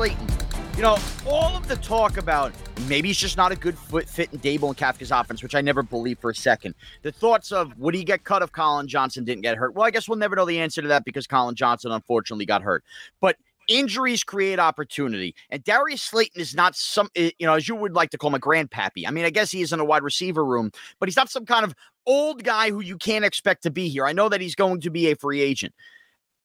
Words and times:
Slayton. 0.00 0.28
You 0.76 0.82
know, 0.82 0.96
all 1.26 1.54
of 1.54 1.68
the 1.68 1.76
talk 1.76 2.16
about 2.16 2.54
maybe 2.88 3.08
he's 3.08 3.18
just 3.18 3.36
not 3.36 3.52
a 3.52 3.54
good 3.54 3.76
foot 3.76 4.08
fit 4.08 4.32
in 4.32 4.38
Daboll 4.38 4.68
and 4.68 4.76
Kafka's 4.78 5.10
offense, 5.10 5.42
which 5.42 5.54
I 5.54 5.60
never 5.60 5.82
believed 5.82 6.22
for 6.22 6.30
a 6.30 6.34
second. 6.34 6.74
The 7.02 7.12
thoughts 7.12 7.52
of 7.52 7.76
would 7.78 7.94
he 7.94 8.02
get 8.02 8.24
cut 8.24 8.40
if 8.40 8.50
Collin 8.50 8.88
Johnson 8.88 9.26
didn't 9.26 9.42
get 9.42 9.58
hurt? 9.58 9.74
Well, 9.74 9.84
I 9.84 9.90
guess 9.90 10.08
we'll 10.08 10.16
never 10.16 10.34
know 10.36 10.46
the 10.46 10.58
answer 10.58 10.80
to 10.80 10.88
that 10.88 11.04
because 11.04 11.26
Collin 11.26 11.54
Johnson 11.54 11.92
unfortunately 11.92 12.46
got 12.46 12.62
hurt. 12.62 12.82
But 13.20 13.36
injuries 13.68 14.24
create 14.24 14.58
opportunity. 14.58 15.34
And 15.50 15.62
Darius 15.64 16.00
Slayton 16.00 16.40
is 16.40 16.54
not 16.54 16.74
some, 16.76 17.10
eh, 17.14 17.32
you 17.38 17.46
know, 17.46 17.52
as 17.52 17.68
you 17.68 17.74
would 17.74 17.92
like 17.92 18.08
to 18.12 18.16
call 18.16 18.30
him 18.30 18.36
a 18.36 18.40
grandpappy. 18.40 19.06
I 19.06 19.10
mean, 19.10 19.26
I 19.26 19.30
guess 19.30 19.50
he 19.50 19.60
is 19.60 19.70
in 19.70 19.80
a 19.80 19.84
wide 19.84 20.02
receiver 20.02 20.46
room, 20.46 20.70
but 20.98 21.10
he's 21.10 21.16
not 21.16 21.28
some 21.28 21.44
kind 21.44 21.62
of 21.66 21.74
old 22.06 22.42
guy 22.42 22.70
who 22.70 22.80
you 22.80 22.96
can't 22.96 23.26
expect 23.26 23.64
to 23.64 23.70
be 23.70 23.90
here. 23.90 24.06
I 24.06 24.14
know 24.14 24.30
that 24.30 24.40
he's 24.40 24.54
going 24.54 24.80
to 24.80 24.88
be 24.88 25.10
a 25.10 25.14
free 25.14 25.42
agent. 25.42 25.74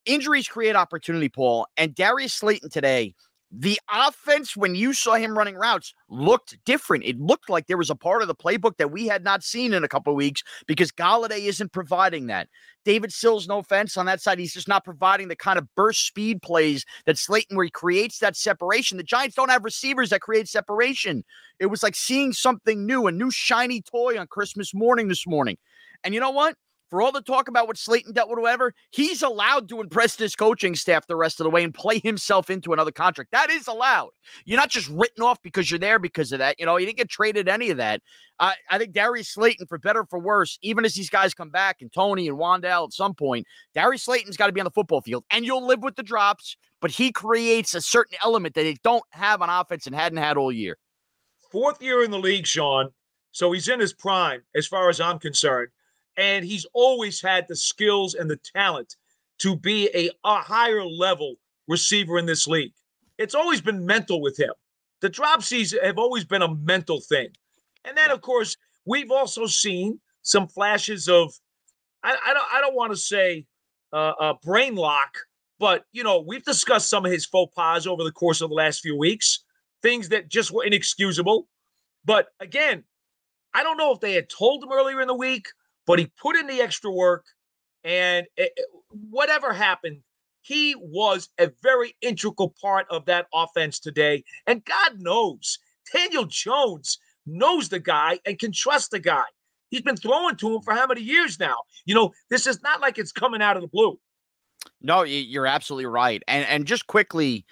Injuries 0.06 0.48
create 0.48 0.76
opportunity, 0.76 1.30
Paul. 1.30 1.68
And 1.78 1.96
Darius 1.96 2.34
Slayton 2.34 2.70
today 2.70 3.16
the 3.52 3.80
offense, 3.92 4.58
when 4.58 4.76
you 4.76 4.94
saw 4.94 5.14
him 5.16 5.38
running 5.38 5.56
routes, 5.56 5.94
looked 6.10 6.58
different. 6.66 7.06
It 7.06 7.20
looked 7.20 7.50
like 7.50 7.68
there 7.68 7.78
was 7.78 7.90
a 7.90 7.96
part 7.96 8.22
of 8.22 8.28
the 8.28 8.36
playbook 8.36 8.78
that 8.78 8.92
we 8.92 9.08
had 9.08 9.24
not 9.24 9.44
seen 9.44 9.74
in 9.74 9.84
a 9.84 9.88
couple 9.88 10.12
of 10.12 10.18
weeks 10.18 10.44
because 10.68 10.92
Golladay 10.92 11.46
isn't 11.46 11.72
providing 11.72 12.28
that. 12.28 12.50
David 12.84 13.14
Sills, 13.14 13.48
no 13.48 13.60
offense 13.60 13.98
on 13.98 14.06
that 14.08 14.22
side, 14.22 14.40
he's 14.40 14.54
just 14.54 14.68
not 14.68 14.84
providing 14.84 15.28
the 15.28 15.36
kind 15.36 15.58
of 15.58 15.68
burst 15.76 16.06
speed 16.06 16.42
plays 16.42 16.86
that 17.06 17.18
Slayton, 17.18 17.56
where 17.56 17.66
he 17.66 17.72
creates 17.72 18.20
that 18.20 18.36
separation. 18.36 18.98
The 18.98 19.04
Giants 19.04 19.36
don't 19.36 19.50
have 19.50 19.64
receivers 19.64 20.10
that 20.10 20.22
create 20.22 20.48
separation. 20.48 21.24
It 21.60 21.68
was 21.68 21.82
like 21.82 21.96
seeing 21.96 22.34
something 22.34 22.86
new, 22.86 23.08
a 23.08 23.12
new 23.12 23.32
shiny 23.32 23.82
toy 23.82 24.20
on 24.20 24.28
Christmas 24.28 24.74
morning 24.74 25.08
this 25.08 25.26
morning. 25.26 25.58
And 26.04 26.14
you 26.14 26.20
know 26.20 26.32
what? 26.32 26.56
For 26.90 27.02
all 27.02 27.12
the 27.12 27.22
talk 27.22 27.48
about 27.48 27.68
what 27.68 27.78
Slayton 27.78 28.14
dealt 28.14 28.30
with, 28.30 28.40
whatever, 28.40 28.74
he's 28.92 29.24
allowed 29.24 29.68
to 29.70 29.82
impress 29.82 30.16
his 30.18 30.36
coaching 30.36 30.76
staff 30.76 31.08
the 31.08 31.16
rest 31.16 31.40
of 31.40 31.46
the 31.46 31.50
way 31.50 31.64
and 31.64 31.74
play 31.74 32.00
himself 32.00 32.50
into 32.50 32.74
another 32.74 32.92
contract. 32.92 33.32
That 33.32 33.50
is 33.50 33.68
allowed. 33.68 34.12
You're 34.46 34.60
not 34.60 34.70
just 34.70 34.90
written 34.90 35.24
off 35.24 35.42
because 35.42 35.72
you're 35.72 35.80
there 35.80 35.98
because 35.98 36.32
of 36.32 36.40
that. 36.40 36.60
You 36.60 36.66
know, 36.66 36.78
you 36.78 36.86
didn't 36.86 36.98
get 36.98 37.10
traded 37.10 37.50
any 37.50 37.72
of 37.72 37.78
that. 37.78 38.02
Uh, 38.40 38.52
I 38.70 38.78
think 38.78 38.94
Darius 38.94 39.30
Slayton, 39.30 39.66
for 39.66 39.80
better 39.80 40.06
for 40.06 40.20
worse, 40.20 40.60
even 40.62 40.86
as 40.86 40.94
these 40.94 41.10
guys 41.10 41.34
come 41.34 41.50
back 41.50 41.78
and 41.82 41.92
Toney 41.92 42.28
and 42.28 42.38
Wan'Dale 42.38 42.86
at 42.86 42.94
some 42.94 43.16
point, 43.16 43.48
Darius 43.74 44.04
Slayton's 44.04 44.38
got 44.38 44.48
to 44.48 44.54
be 44.54 44.62
on 44.62 44.66
the 44.66 44.72
football 44.72 45.02
field, 45.02 45.24
and 45.32 45.44
you'll 45.44 45.66
live 45.66 45.82
with 45.82 45.96
the 45.96 46.04
drops. 46.04 46.56
But 46.82 46.92
he 46.92 47.12
creates 47.12 47.74
a 47.74 47.82
certain 47.82 48.18
element 48.24 48.54
that 48.56 48.62
they 48.62 48.78
don't 48.84 49.04
have 49.12 49.42
on 49.42 49.50
offense 49.50 49.88
and 49.88 49.96
hadn't 49.96 50.20
had 50.20 50.38
all 50.38 50.52
year. 50.52 50.78
Fourth 51.52 51.82
year 51.82 52.04
in 52.04 52.12
the 52.12 52.20
league, 52.20 52.46
Sean. 52.46 52.90
So 53.32 53.52
he's 53.52 53.70
in 53.70 53.80
his 53.80 53.94
prime, 53.94 54.44
as 54.56 54.68
far 54.68 54.90
as 54.90 55.02
I'm 55.02 55.18
concerned 55.18 55.70
and 56.18 56.46
he's 56.46 56.66
always 56.74 57.22
had 57.22 57.48
the 57.48 57.56
skills 57.56 58.14
and 58.14 58.30
the 58.30 58.40
talent 58.56 58.96
to 59.40 59.56
be 59.56 59.90
a, 59.94 60.10
a 60.24 60.42
higher 60.42 60.86
level 60.86 61.36
receiver 61.68 62.18
in 62.18 62.26
this 62.26 62.48
league. 62.48 62.74
It's 63.18 63.36
always 63.36 63.62
been 63.62 63.86
mental 63.86 64.22
with 64.22 64.38
him. 64.38 64.54
The 65.02 65.10
dropsies 65.10 65.76
have 65.84 65.98
always 65.98 66.26
been 66.26 66.42
a 66.42 66.56
mental 66.56 67.02
thing. 67.02 67.30
And 67.84 67.98
then, 67.98 68.12
of 68.12 68.22
course, 68.22 68.58
we've 68.86 69.12
also 69.12 69.46
seen 69.46 70.00
some 70.22 70.48
flashes 70.48 71.08
of, 71.08 71.34
I, 72.04 72.16
I 72.26 72.34
don't, 72.34 72.48
I 72.54 72.62
don't 72.62 72.76
want 72.76 72.92
to 72.92 72.98
say 72.98 73.46
uh, 73.94 74.14
a 74.20 74.34
brain 74.44 74.76
lock, 74.76 75.18
but 75.60 75.86
you 75.92 76.04
know, 76.04 76.20
we've 76.20 76.44
discussed 76.44 76.90
some 76.90 77.06
of 77.06 77.12
his 77.12 77.26
faux 77.26 77.54
pas 77.56 77.88
over 77.88 78.04
the 78.04 78.12
course 78.12 78.42
of 78.42 78.50
the 78.50 78.56
last 78.56 78.82
few 78.82 78.98
weeks, 78.98 79.44
things 79.82 80.10
that 80.10 80.30
just 80.30 80.52
were 80.52 80.64
inexcusable. 80.64 81.48
But 82.04 82.28
again, 82.40 82.84
I 83.54 83.64
don't 83.64 83.78
know 83.78 83.94
if 83.94 84.00
they 84.00 84.14
had 84.14 84.30
told 84.30 84.64
him 84.64 84.72
earlier 84.72 85.02
in 85.02 85.08
the 85.08 85.14
week 85.14 85.48
but 85.86 86.00
he 86.00 86.12
put 86.22 86.36
in 86.36 86.48
the 86.48 86.62
extra 86.62 86.92
work. 86.92 87.26
And 87.84 88.26
it, 88.36 88.52
whatever 89.10 89.54
happened, 89.54 90.00
he 90.42 90.76
was 90.78 91.30
a 91.40 91.52
very 91.62 91.96
integral 92.02 92.54
part 92.62 92.88
of 92.90 93.06
that 93.06 93.28
offense 93.34 93.80
today. 93.80 94.24
And 94.48 94.66
God 94.66 95.00
knows, 95.00 95.60
Daniel 95.94 96.26
Jones 96.26 97.00
knows 97.26 97.70
the 97.70 97.80
guy 97.80 98.20
and 98.26 98.40
can 98.40 98.52
trust 98.52 98.92
the 98.92 99.00
guy. 99.00 99.24
He's 99.70 99.82
been 99.82 99.98
throwing 99.98 100.36
to 100.38 100.56
him 100.56 100.62
for 100.62 100.74
how 100.74 100.88
many 100.88 101.02
years 101.02 101.40
now? 101.40 101.58
You 101.86 101.96
know, 101.96 102.12
this 102.30 102.48
is 102.48 102.62
not 102.62 102.82
like 102.82 102.98
it's 102.98 103.12
coming 103.12 103.42
out 103.42 103.56
of 103.56 103.62
the 103.62 103.68
blue. 103.68 104.00
No, 104.82 105.04
you're 105.04 105.48
absolutely 105.48 105.88
right. 105.88 106.24
And 106.28 106.46
and 106.46 106.66
just 106.66 106.88
quickly, 106.88 107.46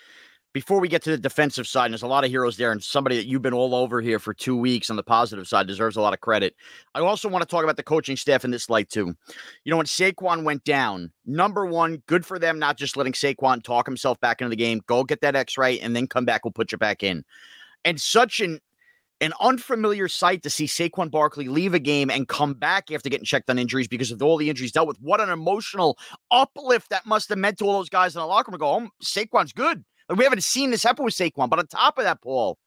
before 0.53 0.79
we 0.79 0.87
get 0.87 1.01
to 1.03 1.09
the 1.09 1.17
defensive 1.17 1.67
side, 1.67 1.85
and 1.85 1.93
there's 1.93 2.03
a 2.03 2.07
lot 2.07 2.23
of 2.23 2.29
heroes 2.29 2.57
there, 2.57 2.71
and 2.71 2.81
somebody 2.81 3.15
that 3.17 3.25
you've 3.25 3.41
been 3.41 3.53
all 3.53 3.73
over 3.73 4.01
here 4.01 4.19
for 4.19 4.33
two 4.33 4.55
weeks 4.55 4.91
on 4.91 4.95
the 4.95 5.03
positive 5.03 5.47
side 5.47 5.65
deserves 5.65 5.97
a 5.97 6.01
lot 6.01 6.13
of 6.13 6.21
credit. 6.21 6.55
I 6.93 6.99
also 6.99 7.27
want 7.27 7.41
to 7.41 7.47
talk 7.47 7.63
about 7.63 7.75
the 7.75 7.83
coaching 7.83 8.15
staff 8.15 8.45
in 8.45 8.51
this 8.51 8.69
light, 8.69 8.89
too. 8.89 9.15
You 9.63 9.71
know, 9.71 9.77
when 9.77 9.87
Saquon 9.87 10.43
went 10.43 10.63
down, 10.63 11.11
number 11.25 11.65
one, 11.65 12.03
good 12.05 12.23
for 12.23 12.37
them 12.37 12.59
not 12.59 12.77
just 12.77 12.95
letting 12.95 13.13
Saquon 13.13 13.63
talk 13.63 13.87
himself 13.87 14.19
back 14.19 14.41
into 14.41 14.49
the 14.49 14.55
game. 14.55 14.81
Go 14.85 15.03
get 15.03 15.21
that 15.21 15.35
X 15.35 15.57
ray 15.57 15.79
and 15.79 15.95
then 15.95 16.05
come 16.05 16.25
back. 16.25 16.45
We'll 16.45 16.51
put 16.51 16.71
you 16.71 16.77
back 16.77 17.01
in. 17.01 17.25
And 17.83 17.99
such 17.99 18.39
an 18.39 18.59
an 19.21 19.31
unfamiliar 19.39 20.09
sight 20.09 20.43
to 20.43 20.49
see 20.49 20.65
Saquon 20.65 21.09
Barkley 21.09 21.47
leave 21.47 21.73
a 21.73 21.79
game 21.79 22.09
and 22.09 22.27
come 22.27 22.53
back 22.53 22.91
after 22.91 23.09
getting 23.09 23.23
checked 23.23 23.49
on 23.49 23.57
injuries 23.57 23.87
because 23.87 24.11
of 24.11 24.21
all 24.21 24.35
the 24.35 24.49
injuries 24.49 24.73
dealt 24.73 24.87
with. 24.87 24.99
What 24.99 25.21
an 25.21 25.29
emotional 25.29 25.97
uplift 26.29 26.89
that 26.89 27.05
must 27.05 27.29
have 27.29 27.37
meant 27.37 27.57
to 27.59 27.65
all 27.65 27.77
those 27.77 27.89
guys 27.89 28.15
in 28.15 28.19
the 28.19 28.25
locker 28.25 28.51
room. 28.51 28.59
Go, 28.59 28.67
oh, 28.67 28.89
Saquon's 29.01 29.53
good. 29.53 29.85
We 30.18 30.24
haven't 30.24 30.44
seen 30.44 30.72
this 30.72 30.84
happen 30.84 31.06
with 31.06 31.13
Saquon. 31.13 31.50
But 31.50 31.59
on 31.59 31.68
top 31.68 31.97
of 31.97 32.03
that, 32.03 32.22
Paul, 32.22 32.57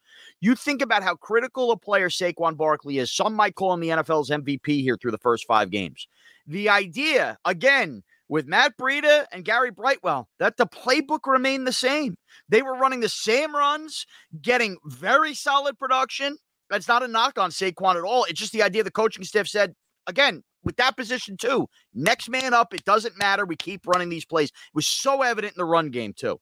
you 0.41 0.55
think 0.55 0.83
about 0.83 1.03
how 1.03 1.15
critical 1.15 1.71
a 1.71 1.77
player 1.77 2.09
Saquon 2.09 2.57
Barkley 2.57 2.99
is. 2.99 3.13
Some 3.13 3.35
might 3.35 3.55
call 3.55 3.73
him 3.75 3.81
the 3.81 3.89
NFL's 3.89 4.31
MVP 4.31 4.83
here 4.83 4.97
through 5.01 5.11
the 5.13 5.19
first 5.19 5.47
five 5.47 5.71
games. 5.71 6.09
The 6.47 6.69
idea, 6.69 7.39
again, 7.45 8.03
with 8.29 8.47
Matt 8.47 8.77
Breida 8.77 9.27
and 9.33 9.45
Gary 9.45 9.71
Brightwell, 9.71 10.29
that 10.39 10.57
the 10.57 10.67
playbook 10.67 11.27
remained 11.27 11.67
the 11.67 11.73
same. 11.73 12.17
They 12.49 12.63
were 12.63 12.77
running 12.77 13.01
the 13.01 13.09
same 13.09 13.55
runs, 13.55 14.07
getting 14.43 14.77
very 14.85 15.35
solid 15.35 15.79
production. 15.79 16.37
That's 16.69 16.89
not 16.89 17.03
a 17.03 17.09
knock 17.09 17.39
on 17.39 17.51
Saquon 17.51 17.97
at 17.97 18.03
all. 18.03 18.25
It's 18.25 18.41
just 18.41 18.53
the 18.53 18.63
idea 18.63 18.83
the 18.83 18.91
coaching 18.91 19.25
staff 19.25 19.47
said, 19.47 19.75
again, 20.07 20.43
with 20.65 20.77
that 20.77 20.97
position 20.97 21.37
too, 21.37 21.69
next 21.95 22.29
man 22.29 22.53
up, 22.53 22.75
it 22.75 22.85
doesn't 22.85 23.17
matter. 23.17 23.47
We 23.47 23.55
keep 23.55 23.87
running 23.87 24.09
these 24.09 24.25
plays. 24.25 24.49
It 24.49 24.75
was 24.75 24.87
so 24.87 25.23
evident 25.23 25.55
in 25.55 25.59
the 25.59 25.65
run 25.65 25.91
game 25.91 26.13
too. 26.13 26.41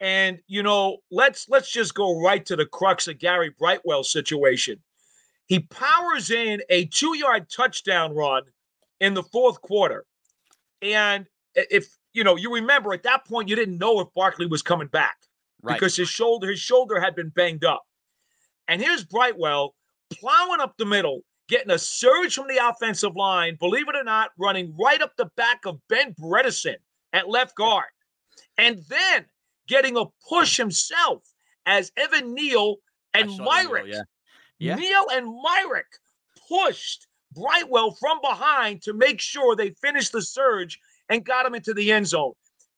And 0.00 0.40
you 0.46 0.62
know, 0.62 0.98
let's 1.10 1.48
let's 1.48 1.70
just 1.70 1.94
go 1.94 2.20
right 2.20 2.44
to 2.46 2.56
the 2.56 2.66
crux 2.66 3.08
of 3.08 3.18
Gary 3.18 3.50
Brightwell's 3.58 4.10
situation. 4.10 4.82
He 5.46 5.60
powers 5.60 6.30
in 6.30 6.62
a 6.70 6.86
two-yard 6.86 7.50
touchdown 7.50 8.14
run 8.14 8.44
in 9.00 9.14
the 9.14 9.22
fourth 9.22 9.60
quarter. 9.60 10.04
And 10.82 11.26
if 11.54 11.96
you 12.12 12.24
know, 12.24 12.36
you 12.36 12.54
remember 12.54 12.92
at 12.92 13.02
that 13.04 13.24
point 13.26 13.48
you 13.48 13.56
didn't 13.56 13.78
know 13.78 14.00
if 14.00 14.08
Barkley 14.14 14.46
was 14.46 14.62
coming 14.62 14.88
back 14.88 15.16
right. 15.62 15.74
because 15.74 15.96
his 15.96 16.08
shoulder 16.08 16.50
his 16.50 16.60
shoulder 16.60 17.00
had 17.00 17.14
been 17.14 17.30
banged 17.30 17.64
up. 17.64 17.82
And 18.68 18.80
here's 18.80 19.04
Brightwell 19.04 19.74
plowing 20.10 20.60
up 20.60 20.74
the 20.78 20.86
middle, 20.86 21.20
getting 21.48 21.70
a 21.70 21.78
surge 21.78 22.34
from 22.34 22.48
the 22.48 22.66
offensive 22.66 23.16
line, 23.16 23.56
believe 23.58 23.88
it 23.88 23.96
or 23.96 24.04
not, 24.04 24.30
running 24.38 24.74
right 24.80 25.02
up 25.02 25.12
the 25.16 25.30
back 25.36 25.66
of 25.66 25.80
Ben 25.88 26.14
Bredeson 26.14 26.76
at 27.12 27.28
left 27.28 27.54
guard. 27.56 27.86
And 28.58 28.80
then 28.88 29.26
getting 29.68 29.96
a 29.96 30.04
push 30.28 30.56
himself 30.56 31.22
as 31.66 31.92
Evan 31.96 32.34
Neal 32.34 32.76
and 33.12 33.30
Myarick. 33.30 33.86
Neal, 33.86 33.94
yeah. 33.94 34.02
yeah. 34.58 34.74
Neal 34.76 35.06
and 35.12 35.26
Myarick 35.26 35.98
pushed 36.48 37.06
Brightwell 37.34 37.92
from 37.92 38.20
behind 38.20 38.82
to 38.82 38.92
make 38.92 39.20
sure 39.20 39.56
they 39.56 39.70
finished 39.70 40.12
the 40.12 40.22
surge 40.22 40.78
and 41.08 41.24
got 41.24 41.46
him 41.46 41.54
into 41.54 41.74
the 41.74 41.92
end 41.92 42.06
zone. 42.06 42.32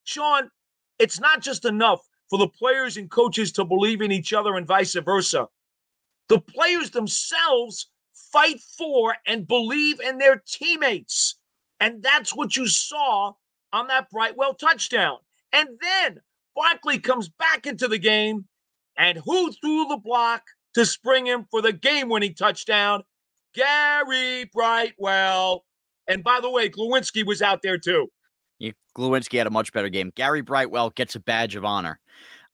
Sean, 0.04 0.50
it's 0.98 1.20
not 1.20 1.41
just 1.41 1.64
enough 1.64 2.00
for 2.30 2.38
the 2.38 2.48
players 2.48 2.97
and 2.97 3.10
coaches 3.10 3.53
to 3.53 3.64
believe 3.64 4.00
in 4.00 4.12
each 4.12 4.32
other 4.32 4.56
and 4.56 4.66
vice 4.66 4.94
versa. 4.94 5.48
The 6.28 6.41
players 6.41 6.91
themselves 6.91 7.88
fight 8.32 8.60
for 8.60 9.16
and 9.27 9.47
believe 9.47 10.00
in 10.00 10.18
their 10.18 10.42
teammates. 10.47 11.36
And 11.80 12.03
that's 12.03 12.34
what 12.34 12.56
you 12.56 12.66
saw 12.66 13.32
on 13.72 13.89
that 13.89 14.10
Brightwell 14.10 14.54
touchdown. 14.54 15.18
And 15.53 15.68
then 15.80 16.21
Barkley 16.56 16.98
comes 16.98 17.28
back 17.28 17.66
into 17.66 17.86
the 17.86 17.98
game, 17.98 18.47
and 18.98 19.18
who 19.24 19.53
threw 19.53 19.86
the 19.88 20.00
block 20.03 20.42
to 20.74 20.86
spring 20.86 21.26
him 21.26 21.47
for 21.50 21.60
the 21.60 21.72
game 21.72 22.08
winning 22.08 22.34
touchdown? 22.34 23.03
Gary 23.54 24.50
Brightwell. 24.53 25.64
And 26.08 26.24
by 26.24 26.41
the 26.41 26.50
way, 26.50 26.68
Glowinski 26.68 27.26
was 27.26 27.42
out 27.42 27.60
there 27.62 27.78
too. 27.78 28.08
Yeah, 28.58 28.72
Glowinski 28.97 29.38
had 29.38 29.47
a 29.47 29.50
much 29.50 29.72
better 29.72 29.88
game. 29.88 30.12
Gary 30.14 30.41
Brightwell 30.41 30.91
gets 30.91 31.14
a 31.14 31.20
badge 31.20 31.56
of 31.56 31.64
honor. 31.64 32.00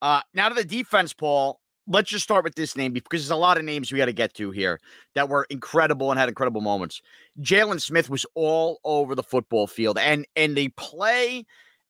Uh, 0.01 0.21
now 0.35 0.49
to 0.49 0.55
the 0.55 0.65
defense, 0.65 1.13
Paul. 1.13 1.61
Let's 1.89 2.11
just 2.11 2.23
start 2.23 2.45
with 2.45 2.55
this 2.55 2.77
name 2.77 2.93
because 2.93 3.23
there's 3.23 3.31
a 3.31 3.37
lot 3.37 3.59
of 3.59 3.65
names 3.65 3.91
we 3.91 3.99
got 3.99 4.07
to 4.07 4.13
get 4.13 4.35
to 4.35 4.53
here 4.53 4.79
that 5.17 5.29
were 5.29 5.47
incredible 5.51 6.13
and 6.13 6.19
had 6.19 6.29
incredible 6.29 6.61
moments. 6.61 7.03
Jaylon 7.41 7.81
Smith 7.81 8.09
was 8.09 8.25
all 8.37 8.79
over 8.85 9.17
the 9.17 9.23
football 9.23 9.67
field, 9.67 9.99
and 9.99 10.25
and 10.37 10.57
the 10.57 10.69
play 10.77 11.45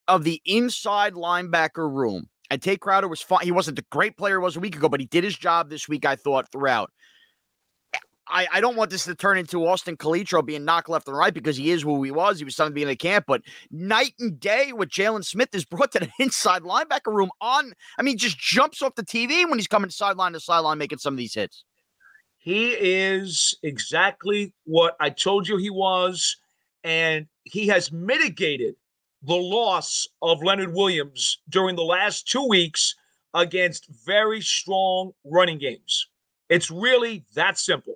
of 0.08 0.24
the 0.24 0.40
inside 0.44 1.14
linebacker 1.14 1.90
room. 1.90 2.28
And 2.50 2.60
Tae 2.60 2.76
Crowder 2.76 3.08
was 3.08 3.22
fine. 3.22 3.44
He 3.44 3.52
wasn't 3.52 3.76
the 3.76 3.84
great 3.90 4.16
player 4.16 4.38
he 4.38 4.42
was 4.42 4.56
a 4.56 4.60
week 4.60 4.76
ago, 4.76 4.88
but 4.88 5.00
he 5.00 5.06
did 5.06 5.24
his 5.24 5.36
job 5.36 5.70
this 5.70 5.88
week, 5.88 6.04
I 6.04 6.16
thought, 6.16 6.50
throughout. 6.52 6.90
I, 8.28 8.46
I 8.52 8.60
don't 8.60 8.76
want 8.76 8.90
this 8.90 9.04
to 9.04 9.14
turn 9.14 9.36
into 9.36 9.66
Austin 9.66 9.96
Calitro 9.96 10.44
being 10.44 10.64
knocked 10.64 10.88
left 10.88 11.08
and 11.08 11.16
right 11.16 11.34
because 11.34 11.56
he 11.56 11.70
is 11.70 11.82
who 11.82 12.02
he 12.02 12.10
was. 12.10 12.38
He 12.38 12.44
was 12.44 12.56
something 12.56 12.74
being 12.74 12.86
in 12.86 12.92
the 12.92 12.96
camp, 12.96 13.26
but 13.26 13.42
night 13.70 14.14
and 14.20 14.38
day 14.38 14.72
what 14.72 14.88
Jaylon 14.88 15.24
Smith 15.24 15.54
is 15.54 15.64
brought 15.64 15.92
to 15.92 16.00
the 16.00 16.10
inside 16.18 16.62
linebacker 16.62 17.12
room 17.12 17.30
on. 17.40 17.72
I 17.98 18.02
mean, 18.02 18.16
just 18.16 18.38
jumps 18.38 18.80
off 18.80 18.94
the 18.94 19.04
TV 19.04 19.48
when 19.48 19.58
he's 19.58 19.66
coming 19.66 19.90
sideline 19.90 20.32
to 20.32 20.40
sideline 20.40 20.78
making 20.78 20.98
some 20.98 21.14
of 21.14 21.18
these 21.18 21.34
hits. 21.34 21.64
He 22.38 22.70
is 22.72 23.56
exactly 23.62 24.52
what 24.64 24.96
I 24.98 25.10
told 25.10 25.46
you 25.46 25.58
he 25.58 25.70
was, 25.70 26.36
and 26.82 27.26
he 27.44 27.68
has 27.68 27.92
mitigated 27.92 28.74
the 29.22 29.34
loss 29.36 30.06
of 30.20 30.42
Leonard 30.42 30.74
Williams 30.74 31.38
during 31.48 31.76
the 31.76 31.82
last 31.82 32.28
two 32.28 32.46
weeks 32.46 32.94
against 33.34 33.88
very 34.04 34.40
strong 34.40 35.12
running 35.24 35.58
games. 35.58 36.08
It's 36.48 36.70
really 36.70 37.24
that 37.34 37.58
simple. 37.58 37.94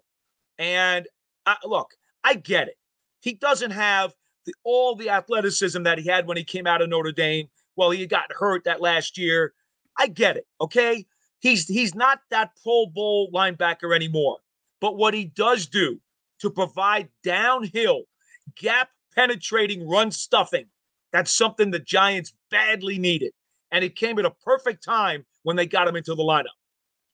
And 0.58 1.06
uh, 1.44 1.56
look, 1.64 1.90
I 2.25 2.34
get 2.34 2.69
it. 2.69 2.78
He 3.20 3.34
doesn't 3.34 3.73
have 3.73 4.14
the, 4.46 4.55
all 4.64 4.94
the 4.94 5.11
athleticism 5.11 5.82
that 5.82 5.99
he 5.99 6.08
had 6.08 6.26
when 6.26 6.37
he 6.37 6.44
came 6.44 6.67
out 6.67 6.81
of 6.81 6.88
Notre 6.88 7.12
Dame. 7.12 7.49
Well, 7.75 7.90
he 7.90 8.06
got 8.06 8.32
hurt 8.32 8.64
that 8.64 8.81
last 8.81 9.19
year. 9.19 9.52
I 9.99 10.06
get 10.06 10.37
it. 10.37 10.46
Okay. 10.61 11.06
He's 11.40 11.67
he's 11.67 11.94
not 11.94 12.20
that 12.31 12.52
Pro 12.62 12.87
Bowl 12.87 13.31
linebacker 13.32 13.94
anymore. 13.94 14.38
But 14.81 14.96
what 14.96 15.14
he 15.14 15.25
does 15.25 15.67
do 15.67 16.00
to 16.40 16.50
provide 16.50 17.08
downhill, 17.23 18.05
gap 18.56 18.90
penetrating 19.14 19.88
run 19.88 20.11
stuffing, 20.11 20.67
that's 21.16 21.32
something 21.32 21.70
the 21.70 21.78
Giants 21.78 22.32
badly 22.50 22.98
needed. 22.98 23.32
And 23.72 23.82
it 23.82 23.96
came 23.96 24.18
at 24.18 24.24
a 24.24 24.30
perfect 24.30 24.84
time 24.84 25.24
when 25.42 25.56
they 25.56 25.66
got 25.66 25.88
him 25.88 25.96
into 25.96 26.14
the 26.14 26.22
lineup. 26.22 26.54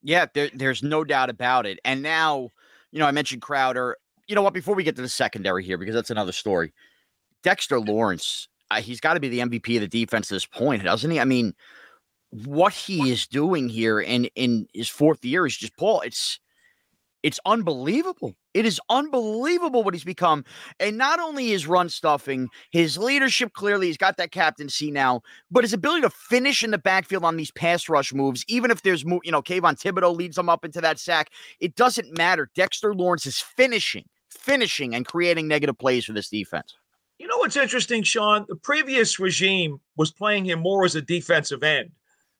Yeah, 0.03 0.27
there, 0.35 0.51
there's 0.53 0.83
no 0.83 1.05
doubt 1.05 1.31
about 1.31 1.65
it. 1.67 1.79
And 1.85 2.03
now, 2.03 2.49
you 2.91 2.99
know, 2.99 3.07
I 3.07 3.13
mentioned 3.13 3.43
Crowder. 3.43 3.97
You 4.27 4.35
know 4.35 4.43
what? 4.43 4.55
Before 4.55 4.75
we 4.75 4.83
get 4.83 4.97
to 4.97 5.03
the 5.03 5.09
secondary 5.09 5.65
here, 5.65 5.79
because 5.79 5.95
that's 5.95 6.11
another 6.11 6.33
story, 6.33 6.73
Dexter 7.43 7.81
Lawrence, 7.81 8.49
uh, 8.71 8.81
he's 8.81 9.01
got 9.01 9.15
to 9.15 9.21
be 9.21 9.29
the 9.29 9.39
MVP 9.39 9.77
of 9.77 9.83
the 9.83 9.89
defense 9.89 10.31
at 10.31 10.37
this 10.37 10.47
point, 10.47 10.83
doesn't 10.83 11.11
he? 11.11 11.21
I 11.21 11.25
mean, 11.25 11.55
what 12.31 12.73
he 12.73 13.11
is 13.11 13.27
doing 13.27 13.69
here 13.69 14.01
in 14.01 14.25
in 14.35 14.67
his 14.73 14.89
fourth 14.89 15.25
year 15.25 15.47
is 15.47 15.57
just 15.57 15.77
Paul. 15.77 16.01
It's 16.01 16.41
it's 17.23 17.39
unbelievable. 17.47 18.35
It 18.55 18.67
is 18.67 18.81
unbelievable 18.89 19.83
what 19.83 19.95
he's 19.95 20.05
become. 20.05 20.45
And 20.81 20.99
not 20.99 21.21
only 21.21 21.49
his 21.49 21.67
run 21.67 21.89
stuffing, 21.89 22.49
his 22.71 22.99
leadership 22.99 23.53
clearly, 23.53 23.87
he's 23.87 23.97
got 23.97 24.17
that 24.17 24.33
captaincy 24.33 24.91
now, 24.91 25.23
but 25.51 25.65
his 25.65 25.73
ability 25.73 26.03
to 26.03 26.11
finish 26.11 26.63
in 26.63 26.71
the 26.71 26.79
backfield 26.79 27.25
on 27.25 27.37
these 27.37 27.51
pass 27.53 27.89
rush 27.89 28.13
moves, 28.13 28.45
even 28.49 28.71
if 28.71 28.83
there's, 28.83 29.05
you 29.05 29.33
know, 29.33 29.43
Kayvon 29.43 29.81
Thibodeaux 29.81 30.15
leads 30.15 30.37
him 30.37 30.49
up 30.49 30.65
into 30.65 30.81
that 30.81 30.99
sack, 30.99 31.31
it 31.61 31.77
doesn't 31.77 32.17
matter. 32.17 32.51
Dexter 32.55 32.95
Lawrence 32.95 33.27
is 33.27 33.39
finishing, 33.39 34.05
finishing, 34.31 34.95
and 34.95 35.07
creating 35.07 35.49
negative 35.49 35.79
plays 35.79 36.05
for 36.05 36.13
this 36.13 36.29
defense. 36.29 36.75
You 37.19 37.29
know 37.29 37.39
what's 37.39 37.57
interesting, 37.57 38.03
Sean? 38.03 38.47
The 38.49 38.57
previous 38.57 39.21
regime 39.21 39.81
was 39.97 40.11
playing 40.11 40.47
him 40.47 40.59
more 40.59 40.85
as 40.85 40.97
a 40.97 41.03
defensive 41.03 41.63
end. 41.63 41.93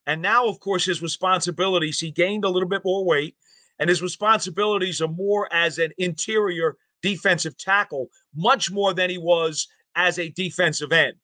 And 0.07 0.21
now, 0.21 0.49
of 0.49 0.59
course, 0.59 0.85
his 0.85 1.01
responsibilities, 1.01 2.01
he 2.01 2.11
gained 2.11 2.45
a 2.45 2.49
little 2.49 2.69
bit 2.69 2.83
more 2.85 3.05
weight 3.05 3.37
and 3.79 3.89
his 3.89 4.03
responsibilities 4.03 5.01
are 5.01 5.09
more 5.09 5.53
as 5.53 5.79
an 5.79 5.93
interior 5.99 6.77
defensive 7.03 7.57
tackle, 7.59 8.09
much 8.35 8.71
more 8.71 8.95
than 8.95 9.11
he 9.11 9.19
was 9.19 9.67
as 9.97 10.19
a 10.19 10.31
defensive 10.31 10.93
end. 10.93 11.15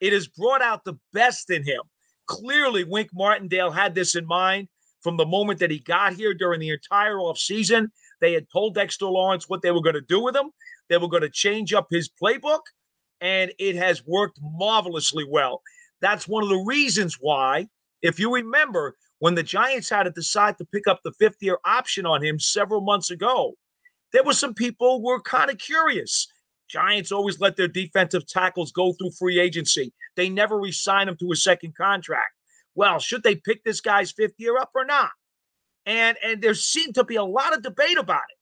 It 0.00 0.12
has 0.12 0.28
brought 0.28 0.62
out 0.62 0.84
the 0.84 0.98
best 1.12 1.50
in 1.50 1.64
him. 1.64 1.82
Clearly, 2.26 2.84
Wink 2.84 3.10
Martindale 3.14 3.70
had 3.70 3.94
this 3.94 4.14
in 4.14 4.26
mind 4.26 4.68
from 5.00 5.16
the 5.16 5.26
moment 5.26 5.60
that 5.60 5.70
he 5.70 5.78
got 5.78 6.14
here 6.14 6.34
during 6.34 6.60
the 6.60 6.70
entire 6.70 7.16
offseason. 7.16 7.88
They 8.20 8.32
had 8.32 8.46
told 8.52 8.74
Dexter 8.74 9.06
Lawrence 9.06 9.48
what 9.48 9.62
they 9.62 9.70
were 9.70 9.82
going 9.82 9.94
to 9.94 10.00
do 10.00 10.20
with 10.20 10.34
him. 10.34 10.50
They 10.88 10.96
were 10.96 11.08
going 11.08 11.22
to 11.22 11.30
change 11.30 11.72
up 11.72 11.86
his 11.90 12.10
playbook, 12.10 12.62
and 13.20 13.52
it 13.58 13.76
has 13.76 14.04
worked 14.04 14.38
marvelously 14.42 15.24
well. 15.28 15.62
That's 16.00 16.28
one 16.28 16.42
of 16.42 16.48
the 16.48 16.64
reasons 16.66 17.16
why, 17.20 17.68
if 18.02 18.18
you 18.18 18.32
remember, 18.34 18.96
when 19.18 19.34
the 19.34 19.42
Giants 19.42 19.90
had 19.90 20.04
to 20.04 20.10
decide 20.10 20.58
to 20.58 20.64
pick 20.66 20.86
up 20.86 21.00
the 21.02 21.12
fifth 21.12 21.38
year 21.40 21.58
option 21.64 22.06
on 22.06 22.22
him 22.22 22.38
several 22.38 22.80
months 22.80 23.10
ago, 23.10 23.54
there 24.12 24.24
were 24.24 24.32
some 24.32 24.54
people 24.54 25.02
were 25.02 25.20
kind 25.20 25.50
of 25.50 25.58
curious. 25.58 26.26
Giants 26.68 27.12
always 27.12 27.40
let 27.40 27.56
their 27.56 27.68
defensive 27.68 28.26
tackles 28.26 28.72
go 28.72 28.92
through 28.92 29.12
free 29.12 29.38
agency. 29.38 29.92
They 30.16 30.28
never 30.28 30.58
resign 30.58 31.06
them 31.06 31.16
to 31.18 31.32
a 31.32 31.36
second 31.36 31.76
contract. 31.76 32.32
Well, 32.74 32.98
should 32.98 33.22
they 33.22 33.36
pick 33.36 33.64
this 33.64 33.80
guy's 33.80 34.12
fifth 34.12 34.34
year 34.38 34.58
up 34.58 34.70
or 34.74 34.84
not? 34.84 35.10
And 35.86 36.16
and 36.22 36.42
there 36.42 36.54
seemed 36.54 36.94
to 36.96 37.04
be 37.04 37.16
a 37.16 37.24
lot 37.24 37.54
of 37.54 37.62
debate 37.62 37.98
about 37.98 38.24
it. 38.28 38.38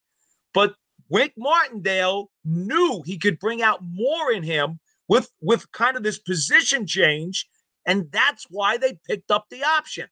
But 0.53 0.75
Wink 1.09 1.33
Martindale 1.37 2.31
knew 2.43 3.03
he 3.05 3.17
could 3.17 3.39
bring 3.39 3.61
out 3.61 3.79
more 3.83 4.31
in 4.31 4.43
him 4.43 4.79
with 5.07 5.29
with 5.41 5.71
kind 5.71 5.95
of 5.95 6.03
this 6.03 6.17
position 6.17 6.87
change, 6.87 7.47
and 7.85 8.11
that's 8.11 8.45
why 8.49 8.77
they 8.77 8.97
picked 9.07 9.31
up 9.31 9.45
the 9.49 9.63
option 9.63 10.07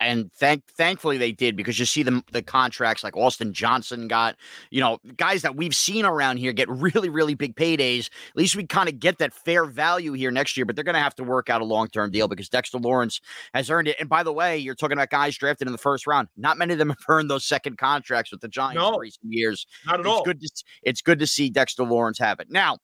and 0.00 0.32
thank 0.34 0.64
thankfully 0.72 1.18
they 1.18 1.32
did 1.32 1.56
because 1.56 1.78
you 1.78 1.84
see 1.84 2.02
the 2.02 2.22
the 2.30 2.42
contracts 2.42 3.02
like 3.02 3.16
Austin 3.16 3.52
Johnson 3.52 4.06
got, 4.06 4.36
you 4.70 4.80
know, 4.80 4.98
guys 5.16 5.42
that 5.42 5.56
we've 5.56 5.74
seen 5.74 6.04
around 6.04 6.36
here 6.36 6.52
get 6.52 6.68
really 6.68 7.08
really 7.08 7.34
big 7.34 7.56
paydays. 7.56 8.06
At 8.06 8.36
least 8.36 8.54
we 8.54 8.66
kind 8.66 8.88
of 8.88 9.00
get 9.00 9.18
that 9.18 9.34
fair 9.34 9.64
value 9.64 10.12
here 10.12 10.30
next 10.30 10.56
year, 10.56 10.64
but 10.64 10.76
they're 10.76 10.84
going 10.84 10.94
to 10.94 11.00
have 11.00 11.14
to 11.16 11.24
work 11.24 11.50
out 11.50 11.60
a 11.60 11.64
long 11.64 11.88
term 11.88 12.10
deal 12.10 12.28
because 12.28 12.48
Dexter 12.48 12.78
Lawrence 12.78 13.20
has 13.52 13.70
earned 13.70 13.88
it. 13.88 13.96
And 13.98 14.08
by 14.08 14.22
the 14.22 14.32
way, 14.32 14.58
you're 14.58 14.76
talking 14.76 14.96
about 14.96 15.10
guys 15.10 15.36
drafted 15.36 15.66
in 15.66 15.72
the 15.72 15.78
first 15.78 16.06
round. 16.06 16.28
Not 16.36 16.58
many 16.58 16.74
of 16.74 16.78
them 16.78 16.90
have 16.90 16.98
earned 17.08 17.30
those 17.30 17.44
second 17.44 17.78
contracts 17.78 18.30
with 18.30 18.40
the 18.40 18.48
Giants 18.48 18.80
no, 18.80 18.94
in 18.94 19.00
recent 19.00 19.32
years. 19.32 19.66
Not 19.86 19.94
at 19.94 20.00
it's 20.00 20.08
all. 20.08 20.22
Good 20.22 20.40
to, 20.40 20.50
it's 20.82 21.02
good 21.02 21.18
to 21.18 21.26
see 21.26 21.50
Dexter 21.50 21.84
Lawrence 21.84 22.18
have 22.18 22.38
it 22.38 22.48
now. 22.50 22.78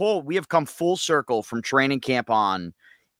Paul, 0.00 0.22
we 0.22 0.34
have 0.36 0.48
come 0.48 0.64
full 0.64 0.96
circle 0.96 1.42
from 1.42 1.60
training 1.60 2.00
camp 2.00 2.30
on 2.30 2.72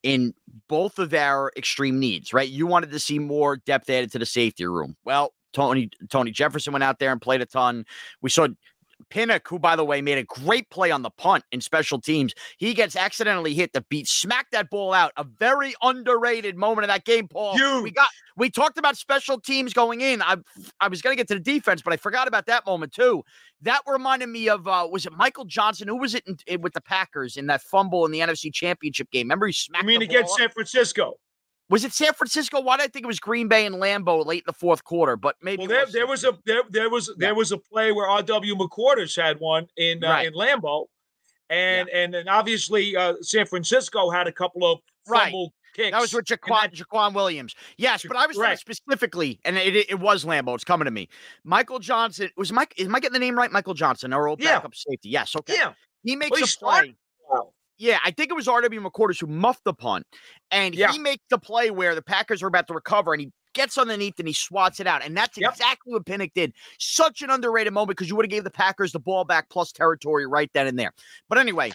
in 0.03 0.33
both 0.67 0.99
of 0.99 1.13
our 1.13 1.53
extreme 1.55 2.01
needs, 2.01 2.33
right? 2.33 2.49
You 2.49 2.67
wanted 2.67 2.91
to 2.93 2.99
see 2.99 3.19
more 3.19 3.59
depth 3.59 3.91
added 3.91 4.11
to 4.13 4.19
the 4.19 4.25
safety 4.25 4.65
room. 4.65 4.97
Well, 5.05 5.35
Tony 5.53 5.91
Tony 6.09 6.31
Jefferson 6.31 6.73
went 6.73 6.83
out 6.83 6.99
there 6.99 7.13
and 7.13 7.21
played 7.21 7.43
a 7.43 7.45
ton. 7.45 7.85
We 8.23 8.31
saw 8.31 8.49
Pinnock, 9.11 9.47
who 9.49 9.59
by 9.59 9.77
the 9.77 9.85
way 9.85 10.01
made 10.01 10.19
a 10.19 10.25
great 10.25 10.71
play 10.71 10.91
on 10.91 11.03
the 11.03 11.11
punt 11.11 11.45
in 11.53 11.61
special 11.61 12.01
teams, 12.01 12.33
he 12.59 12.75
gets 12.75 12.97
accidentally 12.97 13.55
hit 13.55 13.73
the 13.73 13.83
beat, 13.83 14.09
smacked 14.09 14.53
that 14.53 14.71
ball 14.71 14.93
out. 14.93 15.13
A 15.17 15.25
very 15.25 15.75
underrated 15.83 16.57
moment 16.57 16.85
of 16.85 16.89
that 16.89 17.05
game, 17.05 17.29
Paul. 17.29 17.57
Huge. 17.57 17.83
We 17.83 17.91
got 17.91 18.09
we 18.37 18.49
talked 18.49 18.79
about 18.79 18.97
special 18.97 19.39
teams 19.39 19.75
going 19.75 20.01
in. 20.01 20.23
I 20.23 20.37
I 20.81 20.89
was 20.89 21.03
gonna 21.03 21.17
get 21.17 21.29
to 21.29 21.35
the 21.35 21.41
defense, 21.41 21.83
but 21.83 21.93
I 21.93 21.97
forgot 21.97 22.29
about 22.29 22.47
that 22.47 22.65
moment 22.67 22.93
too. 22.93 23.23
That 23.63 23.83
reminded 23.87 24.29
me 24.29 24.49
of 24.49 24.67
uh, 24.67 24.89
was 24.91 25.05
it 25.05 25.13
Michael 25.13 25.45
Johnson? 25.45 25.89
Who 25.89 25.99
was 25.99 26.15
it 26.15 26.25
in, 26.27 26.37
in, 26.47 26.61
with 26.63 26.73
the 26.73 26.81
Packers 26.81 27.37
in 27.37 27.47
that 27.49 27.61
fumble 27.63 28.07
in 28.07 28.13
the 28.13 28.21
NFC 28.21 28.53
Championship 28.53 29.11
game? 29.11 29.27
Remember 29.27 29.47
he 29.47 29.53
smacked. 29.53 29.85
I 29.85 29.87
mean 29.87 30.03
against 30.03 30.37
San 30.37 30.49
Francisco. 30.49 31.19
Was 31.71 31.85
it 31.85 31.93
San 31.93 32.13
Francisco? 32.13 32.61
Why 32.61 32.77
did 32.77 32.83
I 32.83 32.89
think 32.89 33.05
it 33.05 33.07
was 33.07 33.21
Green 33.21 33.47
Bay 33.47 33.65
and 33.65 33.77
Lambeau 33.77 34.27
late 34.27 34.41
in 34.41 34.45
the 34.47 34.53
fourth 34.53 34.83
quarter? 34.83 35.17
But 35.17 35.37
maybe 35.41 35.61
well, 35.61 35.69
there, 35.69 35.85
was 35.85 35.93
there 35.93 36.07
was 36.07 36.25
a 36.25 36.39
there, 36.45 36.63
there 36.69 36.91
was 36.91 37.09
yeah. 37.09 37.15
there 37.19 37.35
was 37.37 37.53
a 37.53 37.59
play 37.59 37.93
where 37.93 38.09
R.W. 38.09 38.57
McQuarters 38.57 39.21
had 39.21 39.39
one 39.39 39.69
in 39.77 40.03
uh, 40.03 40.09
right. 40.09 40.27
in 40.27 40.35
Lambeau, 40.35 40.87
and 41.49 41.89
yeah. 41.91 41.99
and 41.99 42.15
then 42.15 42.29
obviously 42.29 42.97
uh, 42.97 43.15
San 43.23 43.47
Francisco 43.47 44.11
had 44.11 44.27
a 44.27 44.33
couple 44.33 44.71
of 44.71 44.81
fumble 45.07 45.45
right. 45.45 45.53
kicks. 45.75 45.91
That 45.93 46.01
was 46.01 46.13
with 46.13 46.25
Jacquian, 46.25 46.63
that, 46.63 46.75
Jacquian 46.75 47.15
Williams. 47.15 47.55
Yes, 47.79 48.05
but 48.07 48.17
I 48.17 48.27
was 48.27 48.37
talking 48.37 48.57
specifically, 48.57 49.39
and 49.45 49.57
it, 49.57 49.77
it, 49.77 50.01
was 50.01 50.25
Lambeau. 50.25 50.57
It's 50.57 50.65
coming 50.65 50.87
to 50.87 50.91
me. 50.91 51.09
Michael 51.45 51.79
Johnson 51.79 52.31
was 52.37 52.53
Mike. 52.53 52.75
Is 52.79 52.89
I 52.89 52.99
getting 52.99 53.13
the 53.13 53.21
name 53.21 53.39
right? 53.39 53.53
Michael 53.53 53.75
Johnson, 53.75 54.13
our 54.13 54.27
old 54.27 54.43
yeah. 54.43 54.57
backup 54.57 54.75
safety. 54.75 55.11
Yes. 55.11 55.37
Okay. 55.37 55.55
Yeah. 55.55 55.75
He 56.03 56.17
makes 56.17 56.33
well, 56.61 56.81
a 56.81 56.83
play. 56.83 56.95
Yeah, 57.81 57.99
I 58.05 58.11
think 58.11 58.31
it 58.31 58.35
was 58.35 58.47
RW 58.47 58.87
McQuarters 58.87 59.19
who 59.19 59.27
muffed 59.27 59.65
the 59.65 59.73
punt. 59.73 60.07
And 60.51 60.75
yeah. 60.75 60.93
he 60.93 60.99
makes 60.99 61.25
the 61.31 61.39
play 61.39 61.71
where 61.71 61.95
the 61.95 62.03
Packers 62.03 62.43
are 62.43 62.47
about 62.47 62.67
to 62.67 62.75
recover 62.75 63.15
and 63.15 63.23
he 63.23 63.33
gets 63.55 63.79
underneath 63.79 64.19
and 64.19 64.29
he 64.29 64.35
swats 64.35 64.81
it 64.81 64.87
out. 64.87 65.03
And 65.03 65.17
that's 65.17 65.39
yep. 65.39 65.53
exactly 65.53 65.95
what 65.95 66.05
Pinnock 66.05 66.33
did. 66.35 66.53
Such 66.79 67.23
an 67.23 67.31
underrated 67.31 67.73
moment 67.73 67.97
because 67.97 68.11
you 68.11 68.17
would 68.17 68.27
have 68.27 68.31
gave 68.31 68.45
the 68.45 68.51
Packers 68.51 68.93
the 68.93 68.99
ball 68.99 69.25
back 69.25 69.49
plus 69.49 69.73
territory 69.73 70.27
right 70.27 70.51
then 70.53 70.67
and 70.67 70.79
there. 70.79 70.93
But 71.31 71.39
anyway, 71.39 71.73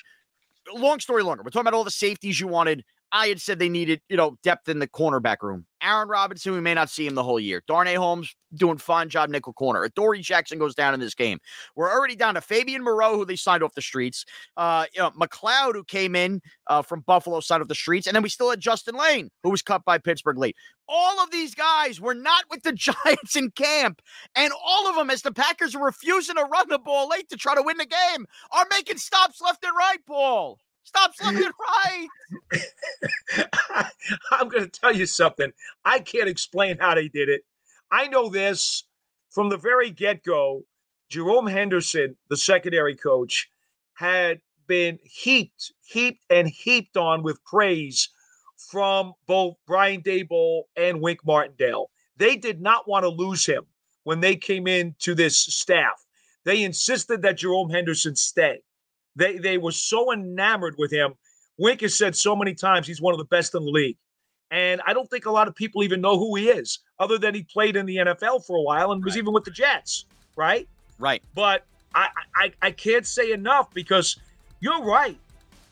long 0.72 1.00
story 1.00 1.24
longer. 1.24 1.42
We're 1.42 1.50
talking 1.50 1.68
about 1.68 1.76
all 1.76 1.84
the 1.84 1.90
safeties 1.90 2.40
you 2.40 2.48
wanted. 2.48 2.86
I 3.16 3.28
had 3.28 3.40
said 3.40 3.60
they 3.60 3.70
needed, 3.70 4.02
you 4.10 4.18
know, 4.18 4.38
depth 4.44 4.68
in 4.68 4.80
the 4.80 4.90
cornerback 4.90 5.38
room. 5.42 5.66
Aaron 5.82 6.10
Robinson, 6.10 6.52
we 6.52 6.60
may 6.60 6.74
not 6.74 6.90
see 6.90 7.08
him 7.08 7.16
the 7.16 7.24
whole 7.24 7.40
year. 7.40 7.64
Darnay 7.66 7.94
Holmes 7.94 8.36
doing 8.54 8.78
fine 8.78 9.08
job 9.08 9.30
nickel 9.30 9.54
corner. 9.54 9.88
Dory 9.96 10.20
Jackson 10.20 10.60
goes 10.60 10.76
down 10.76 10.94
in 10.94 11.00
this 11.00 11.16
game. 11.16 11.40
We're 11.78 11.90
already 11.90 12.18
down 12.18 12.34
to 12.34 12.42
Fabian 12.42 12.84
Moreau, 12.84 13.16
who 13.16 13.24
they 13.24 13.38
signed 13.38 13.64
off 13.64 13.74
the 13.74 13.82
streets. 13.82 14.26
Uh, 14.58 14.88
you 14.94 15.02
know, 15.02 15.12
McCloud, 15.12 15.76
who 15.76 15.86
came 15.86 16.14
in 16.14 16.42
uh, 16.68 16.82
from 16.82 17.06
Buffalo, 17.08 17.40
signed 17.40 17.62
off 17.62 17.70
the 17.70 17.76
streets, 17.76 18.06
and 18.06 18.14
then 18.14 18.22
we 18.22 18.28
still 18.28 18.50
had 18.50 18.60
Justin 18.60 18.96
Layne, 18.96 19.30
who 19.44 19.50
was 19.50 19.62
cut 19.62 19.86
by 19.86 19.98
Pittsburgh 19.98 20.38
late. 20.38 20.58
All 20.90 21.24
of 21.24 21.32
these 21.32 21.56
guys 21.56 22.02
were 22.02 22.16
not 22.16 22.44
with 22.52 22.64
the 22.64 22.74
Giants 22.74 23.38
in 23.38 23.52
camp, 23.52 24.02
and 24.36 24.52
all 24.62 24.90
of 24.90 24.96
them, 24.98 25.10
as 25.10 25.22
the 25.22 25.32
Packers 25.32 25.74
are 25.74 25.86
refusing 25.86 26.36
to 26.36 26.44
run 26.44 26.68
the 26.68 26.80
ball 26.80 27.08
late 27.08 27.30
to 27.30 27.38
try 27.38 27.56
to 27.56 27.64
win 27.64 27.78
the 27.78 27.86
game, 27.86 28.26
are 28.52 28.68
making 28.72 28.98
stops 28.98 29.40
left 29.40 29.64
and 29.64 29.74
right, 29.78 30.00
Paul. 30.06 30.60
Stop 30.86 31.12
looking 31.24 31.52
right. 31.60 32.08
I'm 34.32 34.48
going 34.48 34.64
to 34.64 34.70
tell 34.70 34.96
you 34.96 35.06
something. 35.06 35.52
I 35.84 36.00
can't 36.00 36.30
explain 36.30 36.78
how 36.80 36.96
they 36.96 37.08
did 37.08 37.28
it. 37.28 37.42
I 37.92 38.08
know 38.08 38.30
this 38.30 38.86
from 39.32 39.50
the 39.50 39.58
very 39.58 39.90
get 39.90 40.24
go, 40.24 40.64
Jerome 41.10 41.48
Henderson, 41.48 42.16
the 42.30 42.38
secondary 42.38 42.96
coach, 42.96 43.50
had 43.96 44.40
been 44.68 45.00
heaped, 45.04 45.74
heaped, 45.84 46.24
and 46.30 46.48
heaped 46.48 46.98
on 46.98 47.24
with 47.24 47.44
praise 47.44 48.10
from 48.58 49.14
both 49.28 49.56
Brian 49.68 50.02
Daboll 50.02 50.64
and 50.76 51.02
Wink 51.02 51.20
Martindale. 51.26 51.90
They 52.18 52.38
did 52.38 52.62
not 52.62 52.88
want 52.88 53.04
to 53.04 53.10
lose 53.10 53.46
him 53.46 53.66
when 54.04 54.20
they 54.22 54.36
came 54.36 54.68
in 54.68 54.96
to 55.00 55.14
this 55.16 55.38
staff. 55.38 56.06
They 56.46 56.64
insisted 56.64 57.22
that 57.24 57.38
Jerome 57.38 57.70
Henderson 57.70 58.16
stay. 58.16 58.62
They 59.16 59.38
they 59.38 59.58
were 59.58 59.72
so 59.72 60.12
enamored 60.12 60.76
with 60.78 60.92
him. 60.92 61.14
Wink 61.58 61.82
has 61.82 61.98
said 61.98 62.16
so 62.16 62.36
many 62.36 62.54
times 62.54 62.88
he's 62.88 63.02
one 63.02 63.14
of 63.14 63.18
the 63.18 63.26
best 63.26 63.56
in 63.56 63.64
the 63.64 63.72
league. 63.72 63.98
And 64.52 64.82
I 64.86 64.94
don't 64.94 65.10
think 65.10 65.26
a 65.26 65.32
lot 65.32 65.48
of 65.48 65.56
people 65.56 65.84
even 65.84 66.02
know 66.02 66.20
who 66.20 66.36
he 66.36 66.50
is, 66.50 66.80
other 67.00 67.18
than 67.18 67.34
he 67.34 67.44
played 67.44 67.76
in 67.76 67.86
the 67.86 67.98
NFL 67.98 68.46
for 68.46 68.58
a 68.58 68.62
while 68.62 68.92
and 68.92 69.04
was 69.04 69.18
even 69.18 69.34
with 69.34 69.44
the 69.44 69.52
Jets, 69.52 70.06
right? 70.36 70.68
Right. 71.00 71.24
But 71.34 71.66
I, 71.94 72.10
I 72.36 72.52
I 72.62 72.72
can't 72.72 73.08
say 73.08 73.32
enough 73.32 73.74
because 73.74 74.18
you're 74.60 74.84
right. 74.84 75.18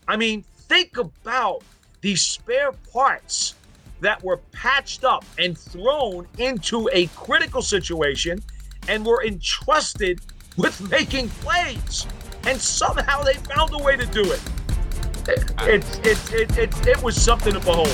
I 0.07 0.17
mean, 0.17 0.43
think 0.67 0.97
about 0.97 1.63
these 2.01 2.21
spare 2.21 2.71
parts 2.91 3.55
that 4.01 4.21
were 4.23 4.37
patched 4.51 5.05
up 5.05 5.23
and 5.39 5.57
thrown 5.57 6.27
into 6.37 6.89
a 6.91 7.07
critical 7.07 7.61
situation 7.61 8.39
and 8.89 9.05
were 9.05 9.23
entrusted 9.23 10.19
with 10.57 10.79
making 10.89 11.29
plays. 11.29 12.05
And 12.45 12.61
somehow 12.61 13.23
they 13.23 13.33
found 13.33 13.73
a 13.73 13.77
way 13.77 13.95
to 13.95 14.05
do 14.05 14.21
it. 14.31 14.41
It, 15.27 15.51
it, 15.61 16.05
it, 16.05 16.33
it, 16.33 16.57
it, 16.57 16.87
it 16.87 17.03
was 17.03 17.21
something 17.21 17.53
to 17.53 17.59
behold. 17.59 17.87